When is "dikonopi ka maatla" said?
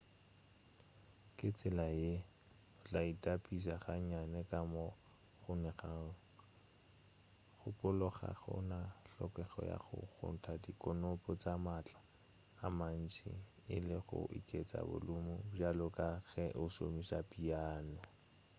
10.63-11.99